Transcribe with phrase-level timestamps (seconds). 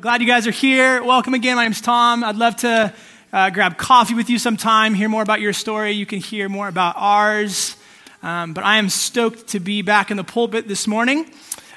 [0.00, 1.02] glad you guys are here.
[1.02, 1.56] Welcome again.
[1.56, 2.24] My name's Tom.
[2.24, 2.94] I'd love to
[3.30, 5.92] uh, grab coffee with you sometime, hear more about your story.
[5.92, 7.76] You can hear more about ours.
[8.22, 11.30] Um, but I am stoked to be back in the pulpit this morning.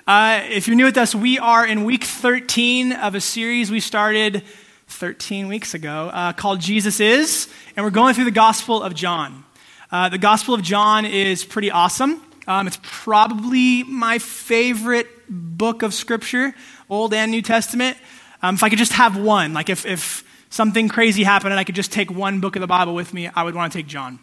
[0.07, 3.81] Uh, if you're new with us, we are in week 13 of a series we
[3.81, 4.43] started
[4.87, 9.43] 13 weeks ago uh, called Jesus Is, and we're going through the Gospel of John.
[9.91, 12.21] Uh, the Gospel of John is pretty awesome.
[12.47, 16.53] Um, it's probably my favorite book of Scripture,
[16.89, 17.97] Old and New Testament.
[18.41, 21.63] Um, if I could just have one, like if, if something crazy happened and I
[21.63, 23.87] could just take one book of the Bible with me, I would want to take
[23.87, 24.19] John.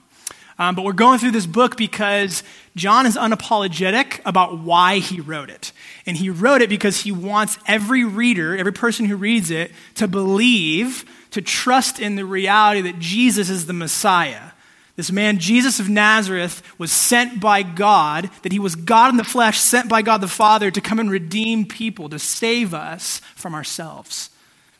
[0.59, 2.45] Um, but we're going through this book because
[2.77, 5.73] John is unapologetic about why he wrote it.
[6.06, 10.06] And he wrote it because he wants every reader, every person who reads it, to
[10.06, 14.52] believe, to trust in the reality that Jesus is the Messiah
[14.97, 19.25] this man, Jesus of Nazareth, was sent by God, that he was God in the
[19.25, 23.55] flesh, sent by God the Father to come and redeem people, to save us from
[23.55, 24.29] ourselves,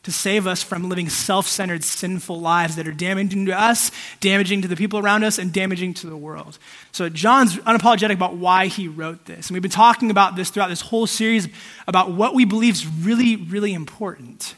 [0.03, 4.61] to save us from living self centered, sinful lives that are damaging to us, damaging
[4.61, 6.59] to the people around us, and damaging to the world.
[6.91, 9.49] So, John's unapologetic about why he wrote this.
[9.49, 11.49] And we've been talking about this throughout this whole series
[11.89, 14.57] about what we believe is really, really important.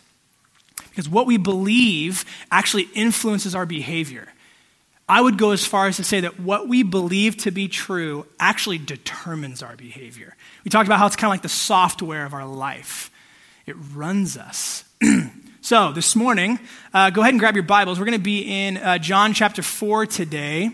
[0.91, 4.29] Because what we believe actually influences our behavior.
[5.09, 8.27] I would go as far as to say that what we believe to be true
[8.41, 10.35] actually determines our behavior.
[10.65, 13.11] We talked about how it's kind of like the software of our life,
[13.67, 14.85] it runs us.
[15.61, 16.59] so, this morning,
[16.93, 17.99] uh, go ahead and grab your Bibles.
[17.99, 20.71] We're going to be in uh, John chapter 4 today.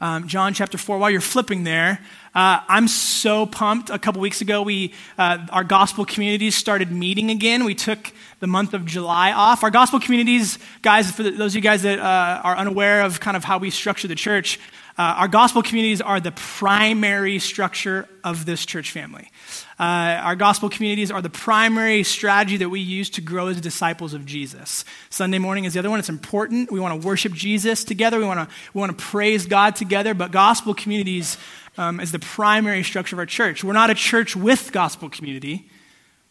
[0.00, 0.98] Um, John chapter 4.
[0.98, 2.00] While you're flipping there,
[2.36, 3.88] uh, I'm so pumped.
[3.88, 7.64] A couple weeks ago, we, uh, our gospel communities started meeting again.
[7.64, 9.64] We took the month of July off.
[9.64, 13.38] Our gospel communities, guys, for those of you guys that uh, are unaware of kind
[13.38, 14.60] of how we structure the church,
[14.98, 19.30] uh, our gospel communities are the primary structure of this church family.
[19.78, 19.82] Uh,
[20.22, 24.24] our gospel communities are the primary strategy that we use to grow as disciples of
[24.24, 24.86] Jesus.
[25.10, 25.98] Sunday morning is the other one.
[25.98, 26.72] It's important.
[26.72, 28.18] We want to worship Jesus together.
[28.18, 30.14] We want to, we want to praise God together.
[30.14, 31.36] But gospel communities
[31.78, 33.62] um, as the primary structure of our church.
[33.64, 35.68] We're not a church with gospel community.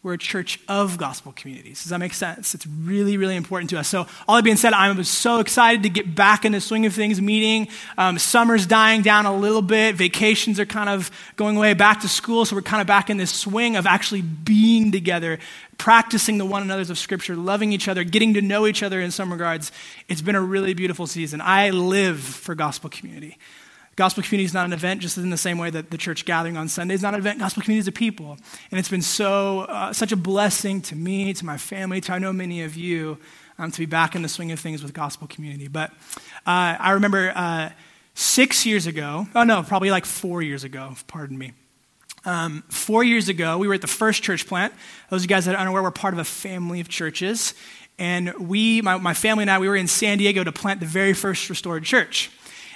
[0.06, 1.82] We're a church of gospel communities.
[1.82, 2.54] Does that make sense?
[2.54, 3.88] It's really, really important to us.
[3.88, 6.94] So, all that being said, I'm so excited to get back in the swing of
[6.94, 7.66] things meeting.
[7.98, 9.96] Um, summer's dying down a little bit.
[9.96, 12.44] Vacations are kind of going away back to school.
[12.44, 15.40] So, we're kind of back in this swing of actually being together,
[15.76, 19.10] practicing the one another's of Scripture, loving each other, getting to know each other in
[19.10, 19.72] some regards.
[20.06, 21.40] It's been a really beautiful season.
[21.40, 23.38] I live for gospel community.
[23.96, 26.58] Gospel community is not an event, just in the same way that the church gathering
[26.58, 27.38] on Sunday is not an event.
[27.38, 28.36] Gospel community is a people.
[28.70, 32.18] And it's been so, uh, such a blessing to me, to my family, to I
[32.18, 33.16] know many of you,
[33.58, 35.68] um, to be back in the swing of things with gospel community.
[35.68, 35.92] But
[36.46, 37.70] uh, I remember uh,
[38.12, 41.54] six years ago, oh no, probably like four years ago, pardon me.
[42.26, 44.74] Um, four years ago, we were at the first church plant.
[45.08, 47.54] Those of you guys that are unaware, we're part of a family of churches.
[47.98, 50.86] And we, my, my family and I, we were in San Diego to plant the
[50.86, 52.30] very first restored church.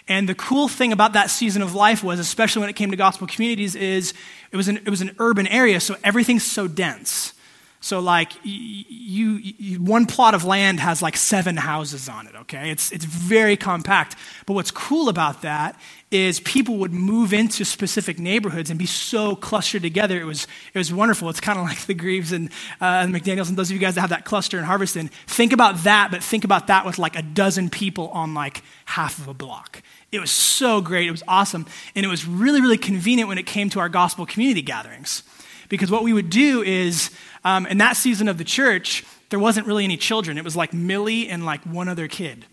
[0.09, 2.97] And the cool thing about that season of life was, especially when it came to
[2.97, 4.15] gospel communities, is
[4.51, 7.35] it was an, it was an urban area, so everything's so dense.
[7.83, 12.71] So, like, you, you, one plot of land has like seven houses on it, okay?
[12.71, 14.17] It's, it's very compact.
[14.45, 19.37] But what's cool about that is people would move into specific neighborhoods and be so
[19.37, 20.21] clustered together.
[20.21, 21.29] It was, it was wonderful.
[21.29, 22.51] It's kind of like the Greaves and
[22.81, 25.09] uh, McDaniels and those of you guys that have that cluster in Harveston.
[25.29, 29.19] Think about that, but think about that with like a dozen people on like half
[29.19, 29.83] of a block.
[30.11, 31.07] It was so great.
[31.07, 31.65] It was awesome.
[31.95, 35.23] And it was really, really convenient when it came to our gospel community gatherings.
[35.69, 37.11] Because what we would do is,
[37.45, 40.37] um, in that season of the church, there wasn't really any children.
[40.37, 42.45] It was like Millie and like one other kid.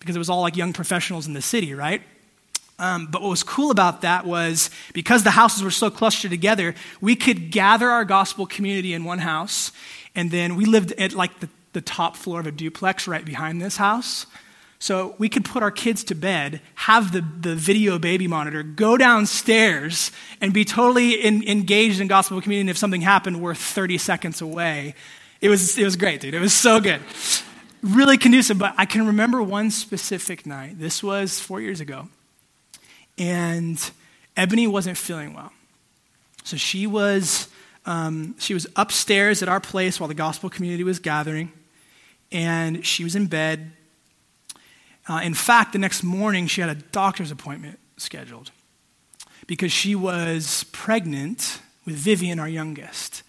[0.00, 2.02] Because it was all like young professionals in the city, right?
[2.78, 6.74] Um, but what was cool about that was because the houses were so clustered together,
[7.00, 9.70] we could gather our gospel community in one house,
[10.14, 13.62] and then we lived at like the, the top floor of a duplex right behind
[13.62, 14.26] this house.
[14.80, 18.98] So we could put our kids to bed, have the, the video baby monitor, go
[18.98, 20.10] downstairs,
[20.42, 22.62] and be totally in, engaged in gospel community.
[22.62, 24.94] And if something happened, we're 30 seconds away.
[25.40, 26.34] It was, it was great, dude.
[26.34, 27.00] It was so good.
[27.82, 28.58] Really conducive.
[28.58, 30.78] But I can remember one specific night.
[30.78, 32.08] This was four years ago.
[33.18, 33.78] And
[34.36, 35.52] Ebony wasn't feeling well.
[36.44, 37.48] So she was,
[37.86, 41.52] um, she was upstairs at our place while the gospel community was gathering.
[42.32, 43.72] And she was in bed
[45.06, 48.50] uh, in fact, the next morning, she had a doctor's appointment scheduled
[49.46, 53.22] because she was pregnant with Vivian, our youngest.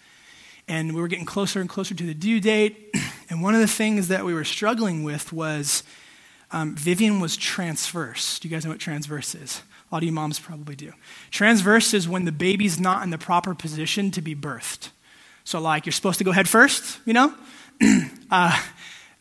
[0.68, 2.92] And we were getting closer and closer to the due date.
[3.28, 5.82] And one of the things that we were struggling with was
[6.52, 8.38] um, Vivian was transverse.
[8.38, 9.64] Do you guys know what transverse is?
[9.96, 10.92] Lot of you moms probably do.
[11.32, 14.90] Transverse is when the baby's not in the proper position to be birthed.
[15.46, 17.34] So, like, you're supposed to go head first, you know?
[18.30, 18.62] uh,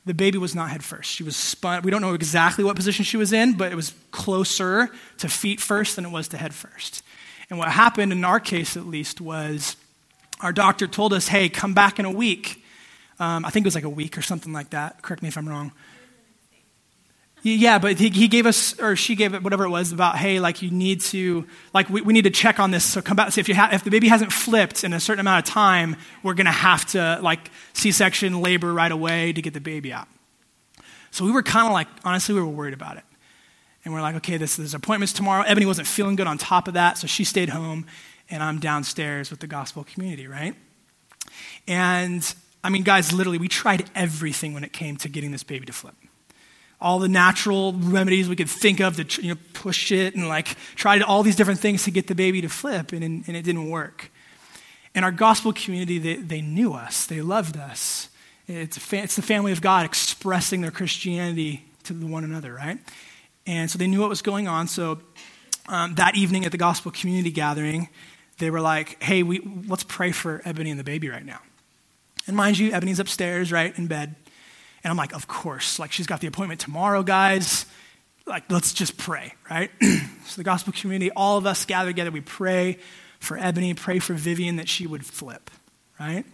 [0.05, 1.13] the baby was not head first.
[1.13, 1.83] She was spun.
[1.83, 5.61] We don't know exactly what position she was in, but it was closer to feet
[5.61, 7.05] first than it was to head first.
[7.51, 9.77] And what happened, in our case at least, was
[10.41, 12.65] our doctor told us, hey, come back in a week.
[13.21, 15.03] Um, I think it was like a week or something like that.
[15.03, 15.71] Correct me if I'm wrong.
[17.47, 20.41] Yeah, but he, he gave us, or she gave it, whatever it was, about, hey,
[20.41, 22.87] like you need to, like we, we need to check on this.
[22.87, 23.33] So come back.
[23.33, 25.97] So if, you ha- if the baby hasn't flipped in a certain amount of time,
[26.23, 29.93] we're going to have to, like, C section labor right away to get the baby
[29.93, 30.09] out.
[31.11, 33.05] So we were kind of like, honestly, we were worried about it.
[33.85, 35.45] And we're like, okay, this, there's appointments tomorrow.
[35.47, 37.85] Ebony wasn't feeling good on top of that, so she stayed home,
[38.31, 40.55] and I'm downstairs with the gospel community, right?
[41.69, 45.67] And I mean, guys, literally, we tried everything when it came to getting this baby
[45.67, 45.95] to flip
[46.85, 50.49] all the natural remedies we could think of to you know, push it and like
[50.75, 53.71] tried all these different things to get the baby to flip, and, and it didn't
[53.71, 54.11] work.
[54.95, 58.11] And our gospel community, they, they knew us, they loved us.
[58.47, 62.79] It's, fa- it's the family of God expressing their Christianity to one another, right?
[63.47, 64.69] And so they knew what was going on.
[64.69, 65.01] So
[65.69, 67.89] um, that evening at the gospel community gathering,
[68.39, 71.41] they were like, hey, we, let's pray for Ebony and the baby right now.
[72.27, 74.17] And mind you, Ebony's upstairs, right, in bed.
[74.85, 75.79] And I'm like, of course.
[75.79, 77.65] Like, she's got the appointment tomorrow, guys.
[78.27, 79.71] Like, let's just pray, right?
[79.81, 82.11] so, the gospel community, all of us gather together.
[82.11, 82.79] We pray
[83.19, 85.51] for Ebony, pray for Vivian that she would flip,
[85.99, 86.25] right?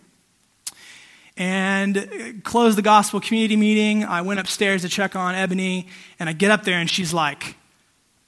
[1.37, 4.05] And close the gospel community meeting.
[4.05, 5.87] I went upstairs to check on Ebony,
[6.19, 7.57] and I get up there, and she's like,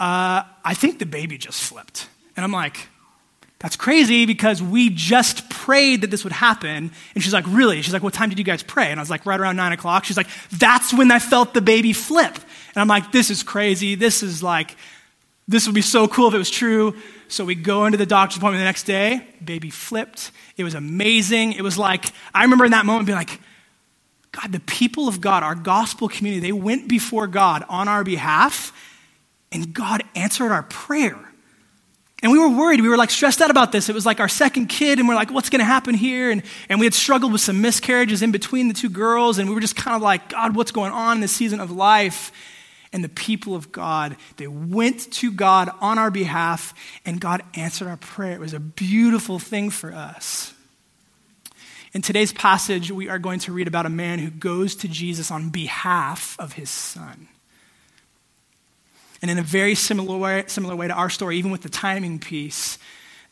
[0.00, 2.08] uh, I think the baby just flipped.
[2.36, 2.88] And I'm like,
[3.62, 6.90] that's crazy because we just prayed that this would happen.
[7.14, 7.80] And she's like, Really?
[7.80, 8.90] She's like, What time did you guys pray?
[8.90, 10.04] And I was like, Right around nine o'clock.
[10.04, 12.34] She's like, That's when I felt the baby flip.
[12.34, 13.94] And I'm like, This is crazy.
[13.94, 14.76] This is like,
[15.46, 16.96] this would be so cool if it was true.
[17.28, 19.26] So we go into the doctor's appointment the next day.
[19.42, 20.32] Baby flipped.
[20.56, 21.52] It was amazing.
[21.52, 23.40] It was like, I remember in that moment being like,
[24.32, 28.72] God, the people of God, our gospel community, they went before God on our behalf,
[29.50, 31.31] and God answered our prayer.
[32.22, 32.80] And we were worried.
[32.80, 33.88] We were like stressed out about this.
[33.88, 36.30] It was like our second kid, and we're like, what's going to happen here?
[36.30, 39.54] And, and we had struggled with some miscarriages in between the two girls, and we
[39.54, 42.30] were just kind of like, God, what's going on in this season of life?
[42.92, 46.74] And the people of God, they went to God on our behalf,
[47.04, 48.34] and God answered our prayer.
[48.34, 50.54] It was a beautiful thing for us.
[51.94, 55.30] In today's passage, we are going to read about a man who goes to Jesus
[55.30, 57.28] on behalf of his son.
[59.22, 62.18] And in a very similar way, similar way to our story, even with the timing
[62.18, 62.76] piece,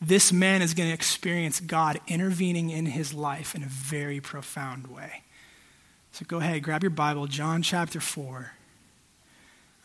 [0.01, 4.87] this man is going to experience God intervening in his life in a very profound
[4.87, 5.23] way.
[6.13, 8.53] So go ahead, grab your Bible, John chapter 4.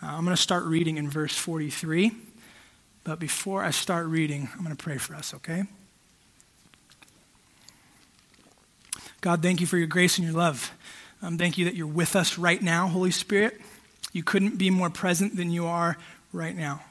[0.01, 2.11] Uh, I'm going to start reading in verse 43.
[3.03, 5.63] But before I start reading, I'm going to pray for us, okay?
[9.21, 10.71] God, thank you for your grace and your love.
[11.21, 13.59] Um, thank you that you're with us right now, Holy Spirit.
[14.15, 15.97] You couldn't be more present than you are
[16.31, 16.81] right now.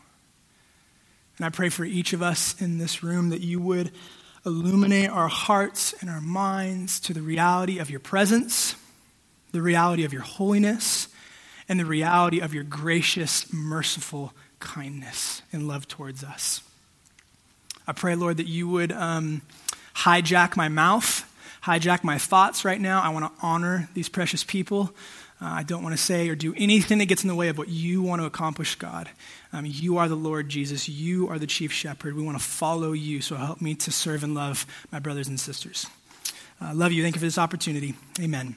[1.39, 3.93] And I pray for each of us in this room that you would
[4.45, 8.75] illuminate our hearts and our minds to the reality of your presence,
[9.53, 11.09] the reality of your holiness,
[11.67, 16.61] and the reality of your gracious, merciful kindness and love towards us.
[17.87, 19.41] I pray, Lord, that you would um,
[19.97, 21.25] hijack my mouth,
[21.65, 23.01] hijack my thoughts right now.
[23.01, 24.95] I want to honor these precious people.
[25.45, 27.59] Uh, I don't want to say or do anything that gets in the way of
[27.59, 29.11] what you want to accomplish, God.
[29.53, 30.89] Um, you are the Lord Jesus.
[30.89, 32.17] You are the chief shepherd.
[32.17, 35.39] We want to follow you, so help me to serve and love my brothers and
[35.39, 35.87] sisters.
[36.63, 37.03] Uh, love you.
[37.03, 37.95] Thank you for this opportunity.
[38.19, 38.57] Amen.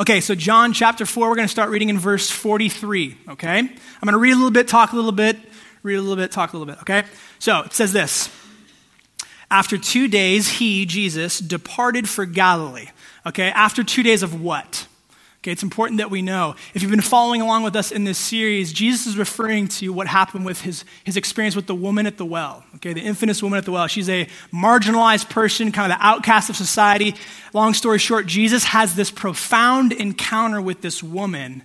[0.00, 3.58] Okay, so John chapter 4, we're going to start reading in verse 43, okay?
[3.58, 3.68] I'm
[4.02, 5.36] going to read a little bit, talk a little bit,
[5.82, 7.04] read a little bit, talk a little bit, okay?
[7.38, 8.30] So it says this
[9.50, 12.88] After two days, he, Jesus, departed for Galilee.
[13.26, 14.86] Okay, after two days of what?
[15.42, 16.54] Okay, it's important that we know.
[16.72, 20.06] If you've been following along with us in this series, Jesus is referring to what
[20.06, 22.62] happened with his, his experience with the woman at the well.
[22.76, 23.88] Okay, the infamous woman at the well.
[23.88, 27.16] She's a marginalized person, kind of the outcast of society.
[27.52, 31.64] Long story short, Jesus has this profound encounter with this woman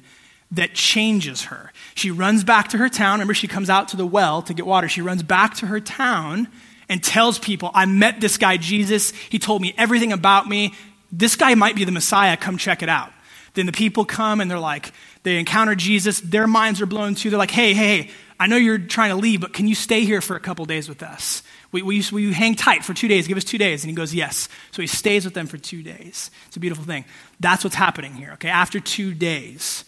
[0.50, 1.72] that changes her.
[1.93, 3.19] She runs back to her town.
[3.19, 4.89] Remember, she comes out to the well to get water.
[4.89, 6.48] She runs back to her town
[6.89, 9.12] and tells people, I met this guy, Jesus.
[9.12, 10.74] He told me everything about me.
[11.12, 12.36] This guy might be the Messiah.
[12.38, 13.12] Come check it out.
[13.57, 16.21] Then the people come and they're like, they encounter Jesus.
[16.21, 17.31] Their minds are blown too.
[17.31, 20.21] They're like, hey, hey, I know you're trying to leave, but can you stay here
[20.21, 21.41] for a couple days with us?
[21.71, 23.27] We, we, we hang tight for two days.
[23.27, 23.83] Give us two days.
[23.83, 24.47] And he goes, yes.
[24.71, 26.29] So he stays with them for two days.
[26.45, 27.03] It's a beautiful thing.
[27.39, 28.49] That's what's happening here, okay?
[28.49, 29.85] After two days,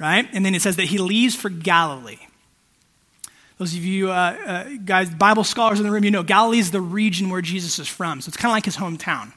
[0.00, 0.28] right?
[0.32, 2.18] And then it says that he leaves for Galilee.
[3.58, 6.72] Those of you uh, uh, guys, Bible scholars in the room, you know Galilee is
[6.72, 8.20] the region where Jesus is from.
[8.20, 9.32] So it's kind of like his hometown.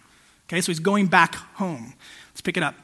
[0.50, 1.94] Okay, so he's going back home.
[2.32, 2.76] Let's pick it up.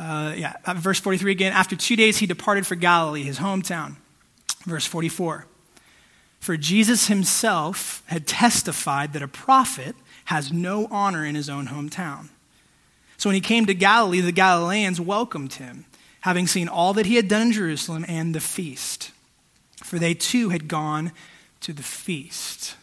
[0.00, 1.52] Uh, yeah, verse 43 again.
[1.52, 3.96] After two days, he departed for Galilee, his hometown.
[4.64, 5.44] Verse 44.
[6.40, 12.30] For Jesus himself had testified that a prophet has no honor in his own hometown.
[13.18, 15.84] So when he came to Galilee, the Galileans welcomed him,
[16.22, 19.10] having seen all that he had done in Jerusalem and the feast.
[19.84, 21.12] For they too had gone
[21.60, 22.74] to the feast.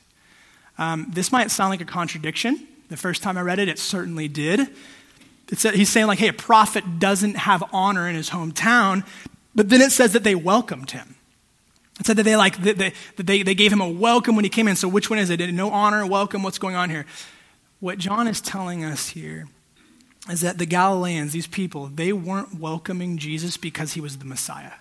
[0.77, 2.67] Um, this might sound like a contradiction.
[2.89, 4.69] The first time I read it, it certainly did.
[5.49, 9.05] He's saying, like, hey, a prophet doesn't have honor in his hometown,
[9.55, 11.15] but then it says that they welcomed him.
[11.99, 14.49] It said that they like they, that they, they gave him a welcome when he
[14.49, 14.75] came in.
[14.75, 15.39] So which one is it?
[15.53, 16.43] No honor, welcome.
[16.43, 17.05] What's going on here?
[17.79, 19.47] What John is telling us here
[20.29, 24.73] is that the Galileans, these people, they weren't welcoming Jesus because he was the Messiah.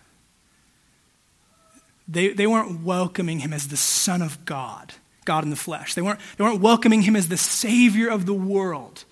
[2.09, 4.95] They, they weren't welcoming him as the Son of God,
[5.25, 5.95] God in the flesh.
[5.95, 9.05] They weren't, they weren't welcoming him as the Savior of the world.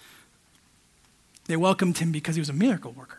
[1.46, 3.18] They welcomed him because he was a miracle worker.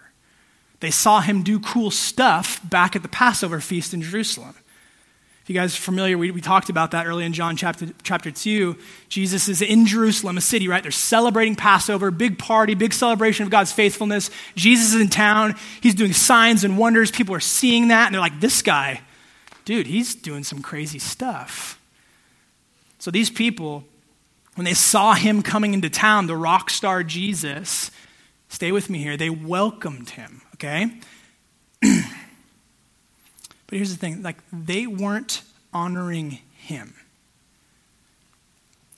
[0.79, 4.55] They saw him do cool stuff back at the Passover feast in Jerusalem.
[5.46, 8.32] If you guys are familiar, we, we talked about that early in John chapter, chapter
[8.32, 8.75] 2.
[9.10, 10.82] Jesus is in Jerusalem, a city, right?
[10.82, 14.32] They're celebrating Passover, big party, big celebration of God's faithfulness.
[14.55, 15.53] Jesus is in town.
[15.82, 17.12] He's doing signs and wonders.
[17.12, 19.01] People are seeing that, and they're like, this guy,
[19.65, 21.79] dude, he's doing some crazy stuff.
[22.98, 23.84] So these people,
[24.55, 27.91] when they saw him coming into town, the rock star Jesus,
[28.55, 30.91] stay with me here, they welcomed him, okay?
[33.67, 35.41] But here's the thing like, they weren't
[35.74, 36.93] honoring him.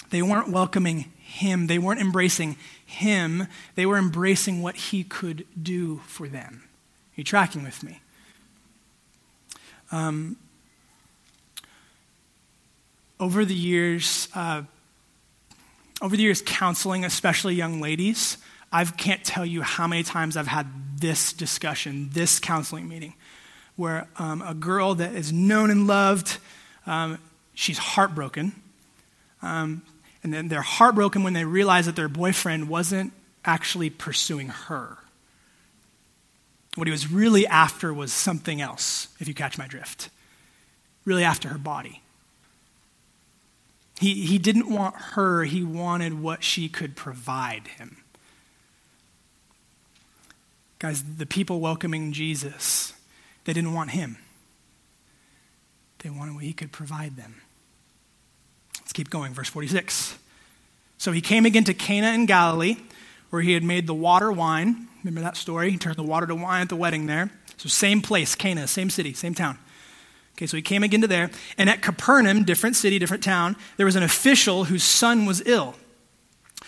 [0.09, 1.67] They weren't welcoming him.
[1.67, 3.47] They weren't embracing him.
[3.75, 6.63] They were embracing what he could do for them.
[6.63, 8.01] Are you tracking with me?
[9.91, 10.37] Um,
[13.19, 14.63] over the years, uh,
[16.01, 18.37] over the years, counseling, especially young ladies,
[18.71, 20.67] I can't tell you how many times I've had
[20.99, 23.13] this discussion, this counseling meeting
[23.77, 26.39] where um, a girl that is known and loved,
[26.85, 27.19] um,
[27.53, 28.51] she's heartbroken.
[29.41, 29.83] Um,
[30.23, 33.13] and then they're heartbroken when they realize that their boyfriend wasn't
[33.45, 34.97] actually pursuing her.
[36.75, 40.09] What he was really after was something else, if you catch my drift.
[41.05, 42.01] Really after her body.
[43.99, 47.97] He, he didn't want her, he wanted what she could provide him.
[50.79, 52.93] Guys, the people welcoming Jesus
[53.45, 54.17] they didn't want him,
[55.99, 57.41] they wanted what he could provide them.
[58.81, 59.33] Let's keep going.
[59.33, 60.17] Verse 46.
[60.97, 62.77] So he came again to Cana in Galilee,
[63.29, 64.87] where he had made the water wine.
[65.03, 65.71] Remember that story?
[65.71, 67.31] He turned the water to wine at the wedding there.
[67.55, 69.57] So, same place, Cana, same city, same town.
[70.35, 71.31] Okay, so he came again to there.
[71.57, 75.75] And at Capernaum, different city, different town, there was an official whose son was ill.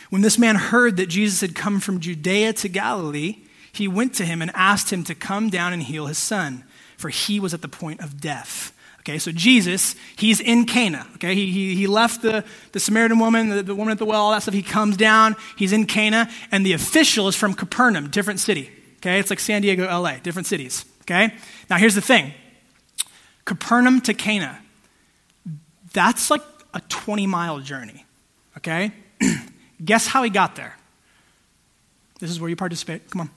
[0.09, 4.25] When this man heard that Jesus had come from Judea to Galilee, he went to
[4.25, 6.63] him and asked him to come down and heal his son
[6.99, 8.75] for he was at the point of death.
[8.99, 11.07] Okay, so Jesus, he's in Cana.
[11.15, 14.21] Okay, he, he, he left the, the Samaritan woman, the, the woman at the well,
[14.21, 14.53] all that stuff.
[14.53, 18.69] He comes down, he's in Cana, and the official is from Capernaum, different city.
[18.97, 20.83] Okay, it's like San Diego, LA, different cities.
[21.03, 21.33] Okay,
[21.69, 22.33] now here's the thing
[23.45, 24.59] Capernaum to Cana,
[25.93, 28.05] that's like a 20 mile journey.
[28.57, 28.91] Okay,
[29.83, 30.75] guess how he got there?
[32.19, 33.09] This is where you participate.
[33.09, 33.29] Come on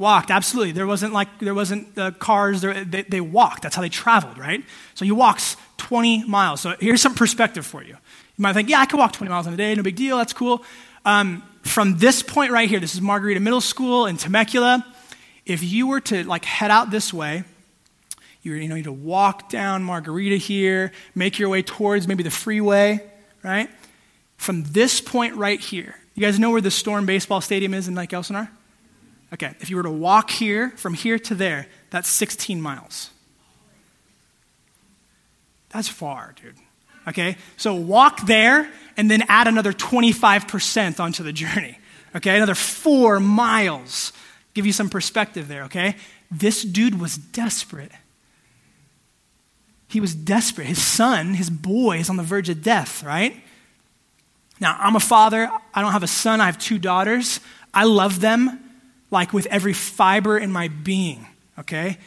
[0.00, 0.30] walked.
[0.30, 0.72] Absolutely.
[0.72, 2.62] There wasn't like there wasn't uh, cars.
[2.62, 3.62] They, they walked.
[3.62, 4.64] That's how they traveled right?
[4.94, 6.62] So he walks 20 miles.
[6.62, 7.90] So here's some perspective for you.
[7.90, 9.74] You might think yeah i could walk 20 miles in a day.
[9.74, 10.16] No big deal.
[10.16, 10.64] That's cool.
[11.04, 14.84] Um, from this point right here this is margarita middle school in temecula.
[15.46, 17.44] If you were to like head out this way
[18.42, 22.30] you, you know, need to walk down margarita here make your way towards maybe the
[22.30, 23.00] freeway
[23.42, 23.68] right?
[24.38, 27.94] From this point right here you guys know where the storm baseball stadium is in
[27.94, 28.50] like elsinore
[29.32, 33.10] Okay, if you were to walk here, from here to there, that's 16 miles.
[35.70, 36.56] That's far, dude.
[37.06, 41.78] Okay, so walk there and then add another 25% onto the journey.
[42.14, 44.12] Okay, another four miles.
[44.52, 45.96] Give you some perspective there, okay?
[46.30, 47.92] This dude was desperate.
[49.88, 50.66] He was desperate.
[50.66, 53.40] His son, his boy, is on the verge of death, right?
[54.60, 55.50] Now, I'm a father.
[55.72, 56.40] I don't have a son.
[56.40, 57.40] I have two daughters.
[57.72, 58.69] I love them
[59.10, 61.26] like with every fiber in my being,
[61.58, 61.98] okay?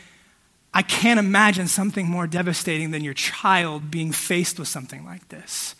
[0.73, 5.75] I can't imagine something more devastating than your child being faced with something like this.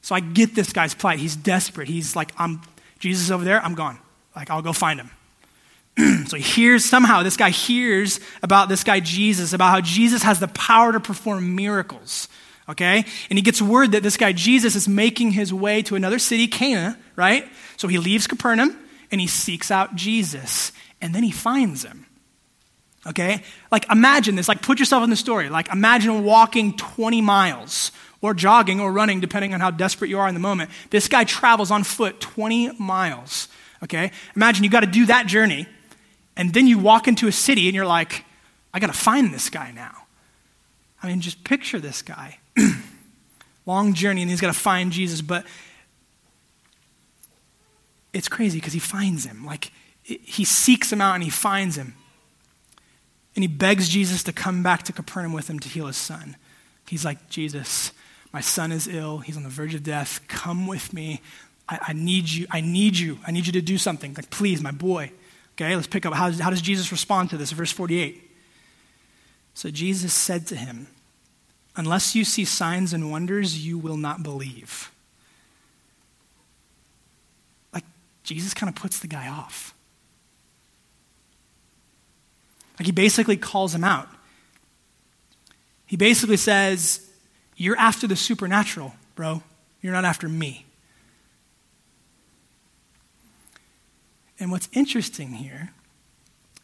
[0.00, 1.18] So I get this guy's plight.
[1.18, 1.88] He's desperate.
[1.88, 2.62] He's like, I'm
[2.98, 3.98] Jesus over there, I'm gone.
[4.34, 6.26] Like, I'll go find him.
[6.28, 10.40] so he hears somehow, this guy hears about this guy Jesus, about how Jesus has
[10.40, 12.28] the power to perform miracles.
[12.68, 13.04] okay?
[13.30, 16.46] And he gets word that this guy Jesus is making his way to another city,
[16.46, 17.46] Cana, right?
[17.76, 18.76] So he leaves Capernaum
[19.10, 22.06] and he seeks out Jesus, and then he finds him.
[23.06, 23.42] Okay?
[23.70, 25.48] Like imagine this, like put yourself in the story.
[25.48, 30.28] Like imagine walking 20 miles or jogging or running, depending on how desperate you are
[30.28, 30.70] in the moment.
[30.90, 33.48] This guy travels on foot 20 miles.
[33.84, 34.10] Okay?
[34.34, 35.66] Imagine you got to do that journey,
[36.36, 38.24] and then you walk into a city and you're like,
[38.74, 39.94] I got to find this guy now.
[41.02, 42.38] I mean, just picture this guy.
[43.66, 45.44] Long journey, and he's got to find Jesus, but
[48.16, 49.44] it's crazy because he finds him.
[49.44, 49.70] Like,
[50.02, 51.94] he seeks him out and he finds him.
[53.34, 56.36] And he begs Jesus to come back to Capernaum with him to heal his son.
[56.88, 57.92] He's like, Jesus,
[58.32, 59.18] my son is ill.
[59.18, 60.20] He's on the verge of death.
[60.28, 61.20] Come with me.
[61.68, 62.46] I, I need you.
[62.50, 63.18] I need you.
[63.26, 64.14] I need you to do something.
[64.14, 65.12] Like, please, my boy.
[65.54, 66.14] Okay, let's pick up.
[66.14, 67.52] How, how does Jesus respond to this?
[67.52, 68.22] Verse 48.
[69.54, 70.88] So Jesus said to him,
[71.76, 74.90] Unless you see signs and wonders, you will not believe.
[77.74, 77.84] Like,
[78.26, 79.72] Jesus kind of puts the guy off.
[82.78, 84.08] Like, he basically calls him out.
[85.86, 87.08] He basically says,
[87.56, 89.42] You're after the supernatural, bro.
[89.80, 90.66] You're not after me.
[94.38, 95.70] And what's interesting here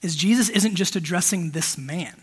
[0.02, 2.20] is Jesus isn't just addressing this man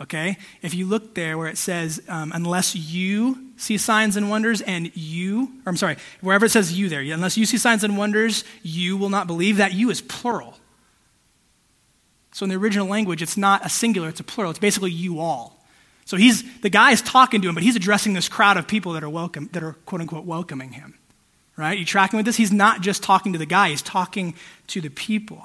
[0.00, 0.36] okay?
[0.62, 4.94] If you look there where it says, um, unless you see signs and wonders and
[4.96, 8.44] you, or I'm sorry, wherever it says you there, unless you see signs and wonders,
[8.62, 9.56] you will not believe.
[9.56, 10.54] That you is plural.
[12.32, 14.50] So in the original language, it's not a singular, it's a plural.
[14.50, 15.58] It's basically you all.
[16.04, 18.92] So he's, the guy is talking to him, but he's addressing this crowd of people
[18.92, 20.94] that are welcome, that are quote unquote welcoming him.
[21.56, 21.76] Right?
[21.76, 22.36] You tracking with this?
[22.36, 24.34] He's not just talking to the guy, he's talking
[24.68, 25.42] to the people.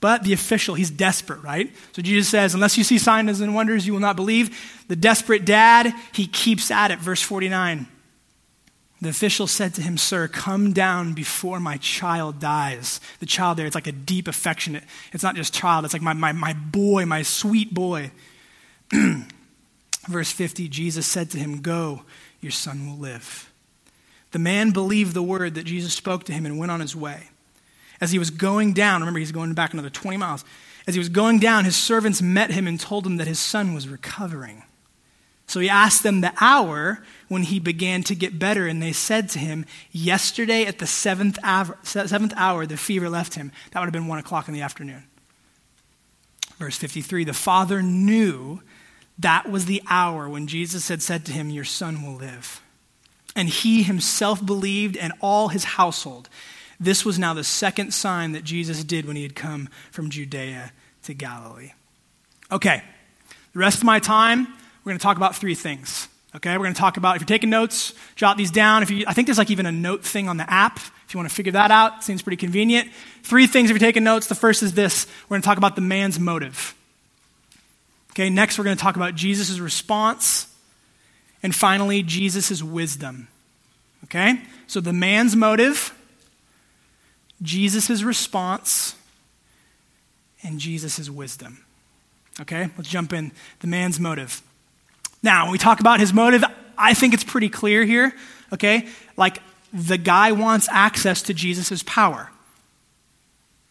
[0.00, 1.74] But the official, he's desperate, right?
[1.92, 4.84] So Jesus says, Unless you see signs and wonders, you will not believe.
[4.88, 6.98] The desperate dad, he keeps at it.
[6.98, 7.86] Verse 49.
[9.00, 13.00] The official said to him, Sir, come down before my child dies.
[13.20, 14.84] The child there, it's like a deep affectionate.
[15.12, 18.10] It's not just child, it's like my, my, my boy, my sweet boy.
[20.08, 22.02] Verse 50 Jesus said to him, Go,
[22.40, 23.52] your son will live.
[24.32, 27.28] The man believed the word that Jesus spoke to him and went on his way.
[28.00, 30.44] As he was going down, remember he's going back another 20 miles.
[30.86, 33.74] As he was going down, his servants met him and told him that his son
[33.74, 34.62] was recovering.
[35.48, 39.28] So he asked them the hour when he began to get better, and they said
[39.30, 43.52] to him, Yesterday at the seventh hour, seventh hour, the fever left him.
[43.70, 45.04] That would have been one o'clock in the afternoon.
[46.58, 48.60] Verse 53 The father knew
[49.18, 52.60] that was the hour when Jesus had said to him, Your son will live.
[53.36, 56.28] And he himself believed, and all his household.
[56.78, 60.72] This was now the second sign that Jesus did when he had come from Judea
[61.04, 61.72] to Galilee.
[62.52, 62.82] Okay,
[63.52, 64.46] the rest of my time,
[64.84, 66.08] we're going to talk about three things.
[66.34, 68.82] Okay, we're going to talk about, if you're taking notes, jot these down.
[68.82, 70.76] If you, I think there's like even a note thing on the app.
[70.76, 72.90] If you want to figure that out, seems pretty convenient.
[73.22, 74.26] Three things if you're taking notes.
[74.26, 76.74] The first is this we're going to talk about the man's motive.
[78.12, 80.52] Okay, next we're going to talk about Jesus' response.
[81.42, 83.28] And finally, Jesus' wisdom.
[84.04, 85.94] Okay, so the man's motive,
[87.42, 88.94] Jesus' response
[90.42, 91.64] and Jesus' wisdom.
[92.40, 93.32] Okay, let's jump in.
[93.60, 94.42] The man's motive.
[95.22, 96.44] Now, when we talk about his motive,
[96.76, 98.12] I think it's pretty clear here.
[98.52, 102.30] Okay, like the guy wants access to Jesus' power.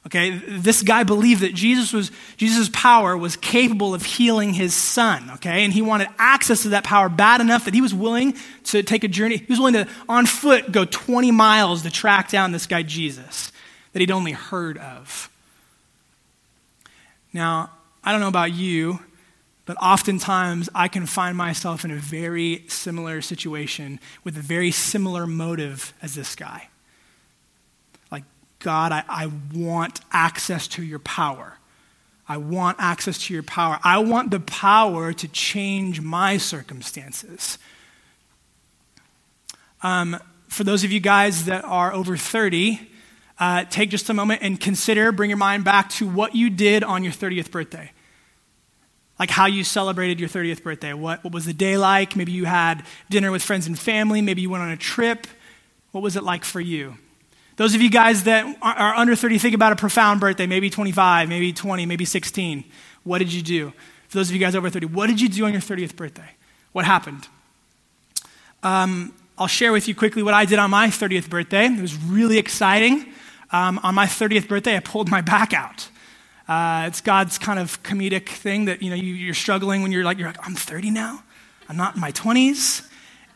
[0.08, 5.32] Okay, this guy believed that Jesus was Jesus' power was capable of healing his son,
[5.36, 5.64] okay?
[5.64, 9.04] And he wanted access to that power bad enough that he was willing to take
[9.04, 9.38] a journey.
[9.38, 13.52] He was willing to on foot go 20 miles to track down this guy Jesus
[13.96, 15.30] that he'd only heard of.
[17.32, 17.70] Now,
[18.04, 19.00] I don't know about you,
[19.66, 25.26] but oftentimes I can find myself in a very similar situation with a very similar
[25.26, 26.68] motive as this guy.
[28.12, 28.26] Like,
[28.60, 31.58] God, I, I want access to your power.
[32.28, 33.80] I want access to your power.
[33.82, 37.58] I want the power to change my circumstances.
[39.82, 40.18] Um,
[40.50, 42.90] for those of you guys that are over 30,
[43.40, 46.84] uh, take just a moment and consider, bring your mind back to what you did
[46.84, 47.92] on your 30th birthday.
[49.20, 50.94] Like how you celebrated your 30th birthday.
[50.94, 52.16] What, what was the day like?
[52.16, 54.22] Maybe you had dinner with friends and family.
[54.22, 55.28] Maybe you went on a trip.
[55.92, 56.98] What was it like for you?
[57.58, 61.30] Those of you guys that are, under 30, think about a profound birthday, maybe 25,
[61.30, 62.66] maybe 20, maybe 16.
[63.04, 63.72] What did you do?
[64.10, 66.30] For those of you guys over 30, what did you do on your 30th birthday?
[66.74, 67.28] What happened?
[68.62, 71.66] Um, I'll share with you quickly what I did on my 30th birthday.
[71.66, 73.14] It was really exciting
[73.56, 75.88] um, on my 30th birthday, I pulled my back out.
[76.48, 80.04] Uh, it's God's kind of comedic thing that you know you, are struggling when you're
[80.04, 81.24] like you're like I'm 30 now,
[81.70, 82.88] I'm not in my 20s,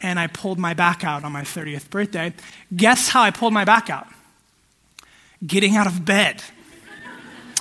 [0.01, 2.34] and I pulled my back out on my 30th birthday.
[2.75, 4.08] Guess how I pulled my back out?
[5.45, 6.43] Getting out of bed.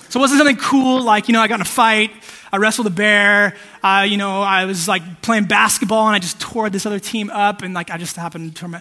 [0.08, 2.10] So it wasn't something cool like, you know, I got in a fight,
[2.50, 6.40] I wrestled a bear, uh, you know, I was like playing basketball and I just
[6.40, 8.80] tore this other team up and like I just happened to.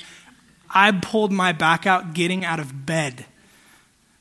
[0.69, 3.25] I pulled my back out getting out of bed.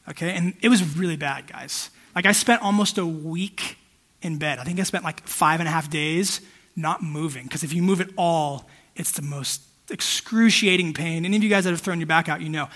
[0.08, 1.90] Okay, and it was really bad, guys.
[2.14, 3.76] Like I spent almost a week
[4.22, 4.58] in bed.
[4.58, 6.40] I think I spent like five and a half days
[6.74, 11.24] not moving because if you move at all, it's the most excruciating pain.
[11.24, 12.68] Any of you guys that have thrown your back out, you know.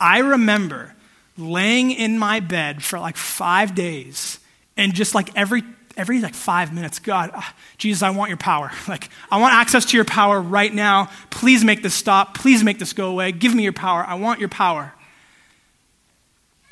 [0.00, 0.94] I remember
[1.38, 4.38] laying in my bed for like five days
[4.76, 5.62] and just like every
[5.96, 7.42] every like five minutes god uh,
[7.78, 11.64] jesus i want your power like i want access to your power right now please
[11.64, 14.48] make this stop please make this go away give me your power i want your
[14.48, 14.92] power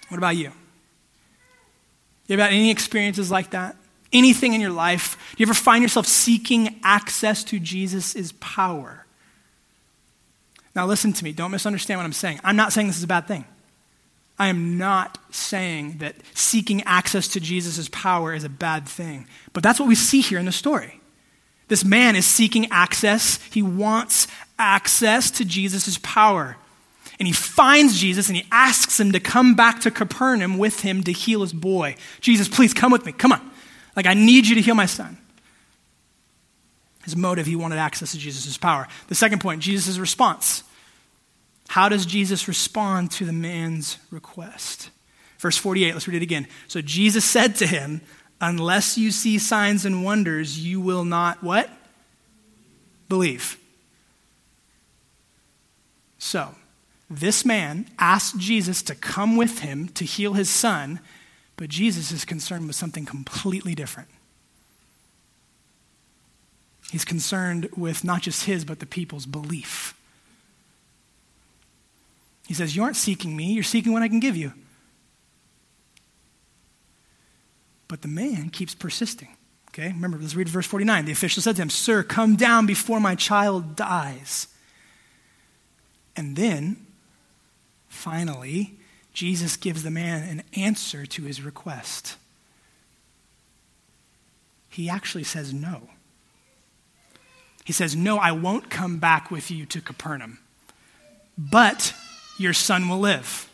[0.09, 0.53] what about you?
[2.27, 3.77] You have had any experiences like that?
[4.13, 5.17] Anything in your life?
[5.37, 9.05] Do you ever find yourself seeking access to jesus' is power?
[10.75, 11.33] Now listen to me.
[11.33, 12.41] Don't misunderstand what i'm saying.
[12.45, 13.45] I'm not saying this is a bad thing.
[14.39, 19.63] I am not saying that seeking access to Jesus' power is a bad thing, but
[19.63, 21.01] that's what we see here in the story.
[21.69, 24.27] This man is seeking access, he wants
[24.59, 26.57] access to Jesus' power.
[27.19, 31.03] And he finds Jesus and he asks him to come back to Capernaum with him
[31.05, 31.97] to heal his boy.
[32.21, 33.13] Jesus, please come with me.
[33.13, 33.51] Come on.
[33.95, 35.17] Like, I need you to heal my son.
[37.05, 38.89] His motive, he wanted access to Jesus' power.
[39.09, 40.65] The second point, Jesus' response.
[41.69, 44.91] How does Jesus respond to the man's request?
[45.39, 46.47] Verse 48, let's read it again.
[46.67, 48.01] So Jesus said to him,
[48.41, 51.71] Unless you see signs and wonders, you will not what?
[53.09, 53.59] Believe.
[56.19, 56.55] So,
[57.11, 61.01] this man asked Jesus to come with him to heal his son,
[61.57, 64.09] but Jesus is concerned with something completely different.
[66.91, 69.99] He's concerned with not just his, but the people's belief.
[72.47, 74.53] He says, You aren't seeking me, you're seeking what I can give you.
[77.89, 79.37] But the man keeps persisting.
[79.71, 81.05] Okay, remember, let's read verse 49.
[81.05, 84.47] The official said to him, Sir, come down before my child dies.
[86.17, 86.87] And then,
[87.95, 88.75] finally,
[89.13, 92.17] Jesus gives the man an answer to his request.
[94.69, 95.89] He actually says no.
[97.65, 100.39] He says, No, I won't come back with you to Capernaum.
[101.39, 101.95] But
[102.39, 103.49] your son will live.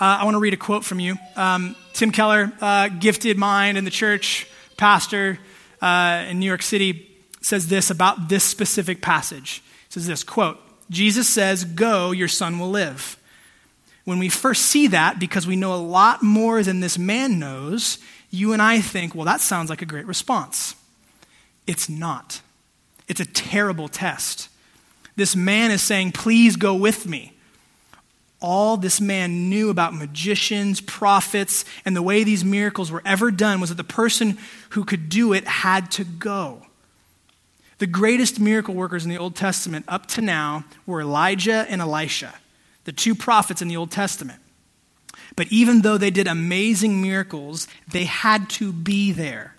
[0.00, 1.16] Uh, I want to read a quote from you.
[1.34, 5.38] Um, Tim Keller, uh, gifted mind in the church, pastor
[5.80, 7.04] uh, in New York City,
[7.40, 9.62] says this about this specific passage.
[9.88, 13.16] He says this quote, Jesus says, Go, your son will live.
[14.04, 17.98] When we first see that, because we know a lot more than this man knows,
[18.30, 20.74] you and I think, well, that sounds like a great response.
[21.66, 22.40] It's not.
[23.06, 24.48] It's a terrible test.
[25.16, 27.32] This man is saying, Please go with me.
[28.40, 33.60] All this man knew about magicians, prophets, and the way these miracles were ever done
[33.60, 34.38] was that the person
[34.70, 36.62] who could do it had to go.
[37.78, 42.34] The greatest miracle workers in the Old Testament up to now were Elijah and Elisha,
[42.84, 44.40] the two prophets in the Old Testament.
[45.36, 49.54] But even though they did amazing miracles, they had to be there.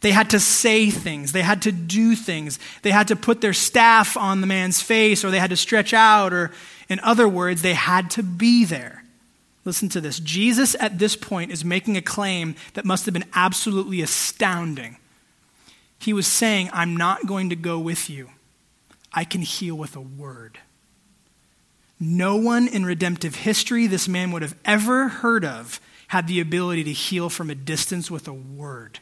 [0.00, 1.32] They had to say things.
[1.32, 2.58] They had to do things.
[2.82, 5.94] They had to put their staff on the man's face or they had to stretch
[5.94, 6.50] out, or
[6.88, 9.04] in other words, they had to be there.
[9.64, 10.20] Listen to this.
[10.20, 14.98] Jesus at this point is making a claim that must have been absolutely astounding.
[16.04, 18.28] He was saying, I'm not going to go with you.
[19.14, 20.58] I can heal with a word.
[21.98, 26.84] No one in redemptive history this man would have ever heard of had the ability
[26.84, 28.98] to heal from a distance with a word.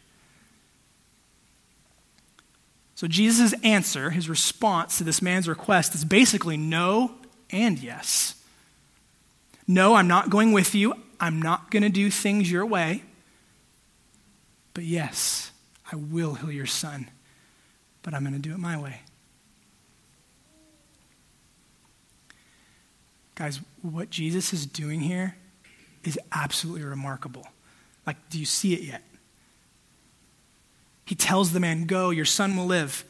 [2.95, 7.17] So Jesus' answer, his response to this man's request, is basically no
[7.51, 8.37] and yes.
[9.67, 10.95] No, I'm not going with you.
[11.19, 13.03] I'm not going to do things your way.
[14.73, 15.52] But yes,
[15.93, 17.11] I will heal your son,
[18.03, 19.03] but I'm going to do it my way.
[23.35, 25.37] Guys, what Jesus is doing here
[26.03, 27.47] is absolutely remarkable.
[28.07, 29.03] Like, do you see it yet?
[31.05, 33.05] He tells the man, Go, your son will live.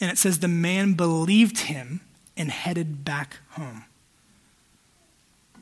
[0.00, 2.02] And it says the man believed him
[2.36, 3.84] and headed back home.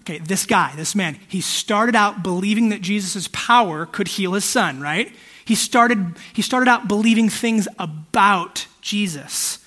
[0.05, 4.45] Okay, this guy, this man, he started out believing that Jesus' power could heal his
[4.45, 5.11] son, right?
[5.47, 9.61] He started, he started out believing things about Jesus.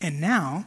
[0.00, 0.66] And now,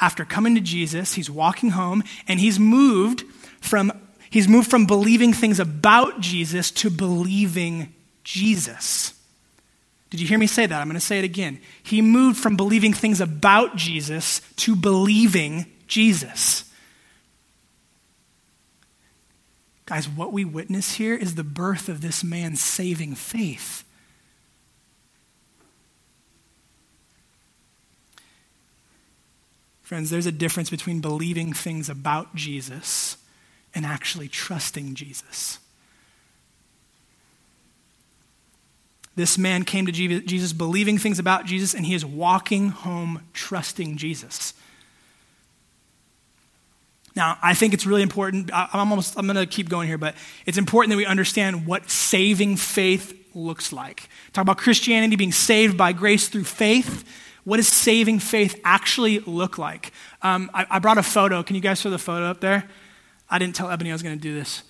[0.00, 3.24] after coming to Jesus, he's walking home and he's moved
[3.60, 3.92] from
[4.30, 7.92] he's moved from believing things about Jesus to believing
[8.24, 9.12] Jesus.
[10.08, 10.80] Did you hear me say that?
[10.80, 11.60] I'm going to say it again.
[11.82, 16.64] He moved from believing things about Jesus to believing Jesus.
[19.90, 23.82] Guys, what we witness here is the birth of this man's saving faith.
[29.82, 33.16] Friends, there's a difference between believing things about Jesus
[33.74, 35.58] and actually trusting Jesus.
[39.16, 43.96] This man came to Jesus believing things about Jesus, and he is walking home trusting
[43.96, 44.54] Jesus.
[47.16, 48.50] Now, I think it's really important.
[48.52, 50.14] I'm almost, I'm going to keep going here, but
[50.46, 54.08] it's important that we understand what saving faith looks like.
[54.32, 57.04] Talk about Christianity being saved by grace through faith.
[57.44, 59.92] What does saving faith actually look like?
[60.22, 61.42] Um, I, I, brought a photo.
[61.42, 62.68] Can you guys throw the photo up there?
[63.28, 64.62] I didn't tell Ebony I was going to do this.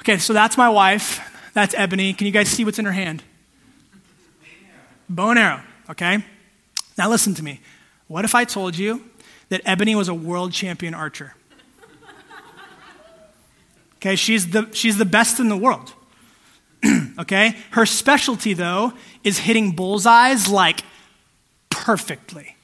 [0.00, 1.20] Okay, so that's my wife.
[1.54, 2.12] That's Ebony.
[2.12, 3.22] Can you guys see what's in her hand?
[5.08, 6.22] Bow and arrow, okay?
[6.96, 7.60] Now listen to me.
[8.06, 9.07] What if I told you
[9.48, 11.34] that Ebony was a world champion archer?
[13.96, 15.92] Okay, she's the, she's the best in the world.
[17.18, 17.56] okay?
[17.72, 18.92] Her specialty, though,
[19.24, 20.80] is hitting bullseyes like
[21.68, 22.56] perfectly.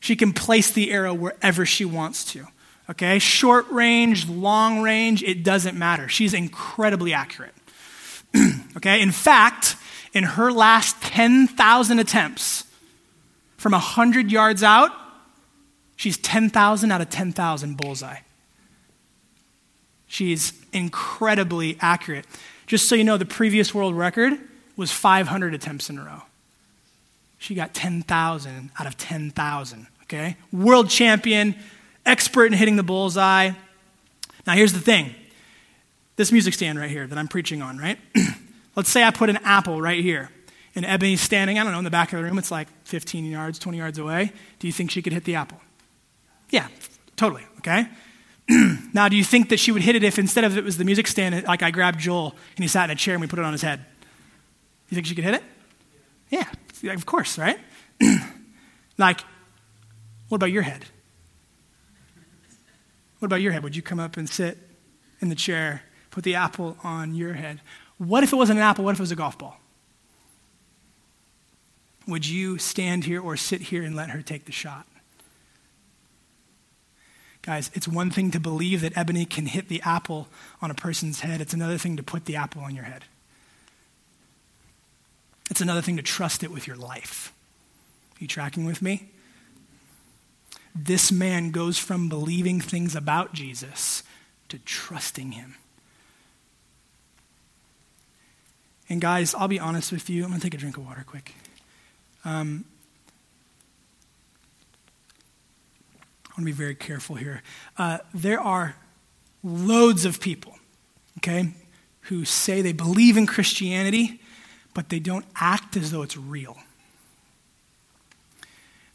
[0.00, 2.46] She can place the arrow wherever she wants to.
[2.90, 3.18] Okay?
[3.18, 6.08] Short range, long range, it doesn't matter.
[6.08, 7.54] She's incredibly accurate.
[8.76, 9.00] okay?
[9.00, 9.76] In fact,
[10.12, 12.64] in her last 10,000 attempts,
[13.56, 14.90] from 100 yards out,
[15.96, 18.18] she's 10,000 out of 10,000 bullseye.
[20.06, 22.26] She's incredibly accurate.
[22.66, 24.38] Just so you know, the previous world record
[24.76, 26.22] was 500 attempts in a row.
[27.38, 30.36] She got 10,000 out of 10,000, okay?
[30.52, 31.54] World champion,
[32.06, 33.50] expert in hitting the bullseye.
[34.46, 35.14] Now, here's the thing
[36.16, 37.98] this music stand right here that I'm preaching on, right?
[38.76, 40.30] Let's say I put an apple right here,
[40.74, 42.38] and Ebony's standing, I don't know, in the back of the room.
[42.38, 44.32] It's like 15 yards, 20 yards away.
[44.58, 45.60] Do you think she could hit the apple?
[46.54, 46.68] Yeah,
[47.16, 47.88] totally, okay?
[48.94, 50.84] now, do you think that she would hit it if instead of it was the
[50.84, 53.40] music stand, like I grabbed Joel and he sat in a chair and we put
[53.40, 53.84] it on his head?
[54.88, 55.42] You think she could hit it?
[56.30, 57.58] Yeah, of course, right?
[58.98, 59.22] like,
[60.28, 60.84] what about your head?
[63.18, 63.64] What about your head?
[63.64, 64.56] Would you come up and sit
[65.20, 67.62] in the chair, put the apple on your head?
[67.98, 68.84] What if it wasn't an apple?
[68.84, 69.58] What if it was a golf ball?
[72.06, 74.86] Would you stand here or sit here and let her take the shot?
[77.44, 80.28] Guys, it's one thing to believe that ebony can hit the apple
[80.62, 83.04] on a person's head, it's another thing to put the apple on your head.
[85.50, 87.34] It's another thing to trust it with your life.
[88.14, 89.10] Are you tracking with me?
[90.74, 94.02] This man goes from believing things about Jesus
[94.48, 95.56] to trusting him.
[98.88, 100.24] And guys, I'll be honest with you.
[100.24, 101.34] I'm going to take a drink of water quick.
[102.24, 102.64] Um,
[106.34, 107.42] I want to be very careful here.
[107.78, 108.74] Uh, there are
[109.44, 110.56] loads of people,
[111.18, 111.50] okay,
[112.02, 114.20] who say they believe in Christianity,
[114.74, 116.56] but they don't act as though it's real.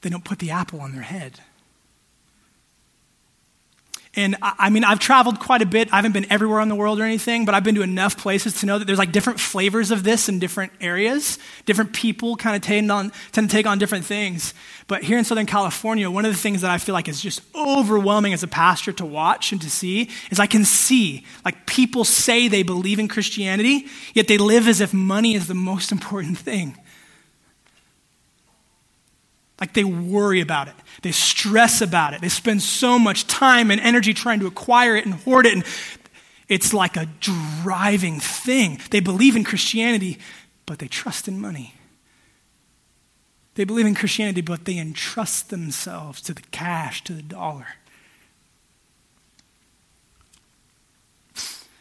[0.02, 1.40] They don't put the apple on their head.
[4.20, 5.94] And I, mean, I've traveled quite a bit.
[5.94, 8.60] I haven't been everywhere in the world or anything, but I've been to enough places
[8.60, 11.40] to know that there's like different flavors of this in different areas.
[11.66, 14.54] Different people kind of tend, on, tend to take on different things.
[14.88, 17.42] But here in Southern California, one of the things that I feel like is just
[17.56, 22.04] overwhelming as a pastor to watch and to see is I can see like people
[22.04, 26.38] say they believe in Christianity, yet they live as if money is the most important
[26.38, 26.78] thing.
[29.60, 30.76] Like they worry about it.
[31.02, 32.22] They stress about it.
[32.22, 35.54] They spend so much time and energy trying to acquire it and hoard it.
[35.54, 35.64] And
[36.48, 38.80] it's like a driving thing.
[38.90, 40.18] They believe in Christianity,
[40.66, 41.76] but they trust in money.
[43.56, 47.68] They believe in Christianity, but they entrust themselves to the cash, to the dollar.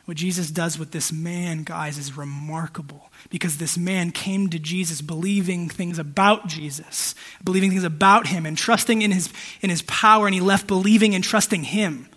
[0.09, 5.03] What Jesus does with this man, guys, is remarkable because this man came to Jesus
[5.03, 10.27] believing things about Jesus, believing things about him, and trusting in his, in his power,
[10.27, 12.09] and he left believing and trusting him.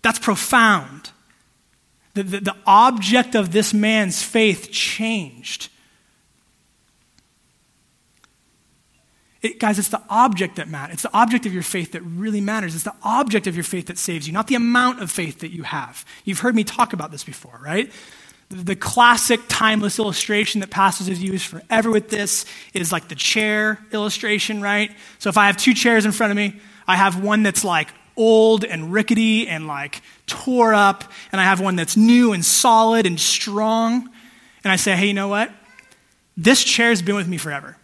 [0.00, 1.10] That's profound.
[2.14, 5.68] The, the, the object of this man's faith changed.
[9.46, 10.94] It, guys, it's the object that matters.
[10.94, 12.74] It's the object of your faith that really matters.
[12.74, 15.52] It's the object of your faith that saves you, not the amount of faith that
[15.52, 16.04] you have.
[16.24, 17.92] You've heard me talk about this before, right?
[18.48, 23.78] The, classic timeless illustration that pastors have used forever with this is like the chair
[23.92, 24.90] illustration, right?
[25.20, 27.88] So if I have two chairs in front of me, I have one that's like
[28.16, 33.06] old and rickety and like tore up, and I have one that's new and solid
[33.06, 34.08] and strong.
[34.64, 35.52] And I say, hey, you know what?
[36.36, 37.76] This chair has been with me forever.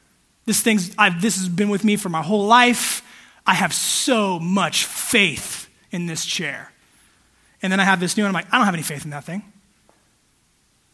[0.44, 3.02] This, thing's, I've, this has been with me for my whole life.
[3.46, 6.72] I have so much faith in this chair.
[7.62, 8.28] And then I have this new one.
[8.28, 9.42] I'm like, I don't have any faith in that thing.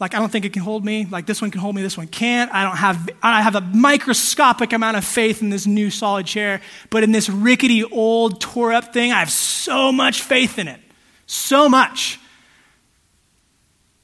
[0.00, 1.06] Like, I don't think it can hold me.
[1.10, 2.52] Like, this one can hold me, this one can't.
[2.52, 6.60] I don't have, I have a microscopic amount of faith in this new solid chair.
[6.90, 10.80] But in this rickety, old, tore up thing, I have so much faith in it.
[11.26, 12.20] So much.